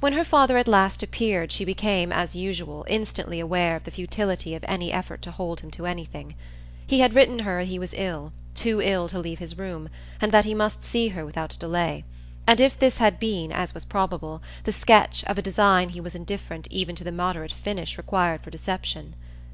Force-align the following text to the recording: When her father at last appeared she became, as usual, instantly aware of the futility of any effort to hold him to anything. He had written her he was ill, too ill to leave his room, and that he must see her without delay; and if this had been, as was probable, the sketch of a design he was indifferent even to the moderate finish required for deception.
When 0.00 0.14
her 0.14 0.24
father 0.24 0.56
at 0.56 0.66
last 0.66 1.02
appeared 1.02 1.52
she 1.52 1.66
became, 1.66 2.10
as 2.10 2.34
usual, 2.34 2.86
instantly 2.88 3.38
aware 3.38 3.76
of 3.76 3.84
the 3.84 3.90
futility 3.90 4.54
of 4.54 4.64
any 4.66 4.90
effort 4.90 5.20
to 5.20 5.30
hold 5.30 5.60
him 5.60 5.70
to 5.72 5.84
anything. 5.84 6.36
He 6.86 7.00
had 7.00 7.12
written 7.14 7.40
her 7.40 7.60
he 7.60 7.78
was 7.78 7.92
ill, 7.98 8.32
too 8.54 8.80
ill 8.80 9.08
to 9.10 9.18
leave 9.18 9.38
his 9.38 9.58
room, 9.58 9.90
and 10.22 10.32
that 10.32 10.46
he 10.46 10.54
must 10.54 10.84
see 10.84 11.08
her 11.08 11.26
without 11.26 11.54
delay; 11.60 12.02
and 12.46 12.62
if 12.62 12.78
this 12.78 12.96
had 12.96 13.20
been, 13.20 13.52
as 13.52 13.74
was 13.74 13.84
probable, 13.84 14.40
the 14.64 14.72
sketch 14.72 15.22
of 15.24 15.36
a 15.36 15.42
design 15.42 15.90
he 15.90 16.00
was 16.00 16.14
indifferent 16.14 16.66
even 16.70 16.96
to 16.96 17.04
the 17.04 17.12
moderate 17.12 17.52
finish 17.52 17.98
required 17.98 18.40
for 18.40 18.50
deception. 18.50 19.14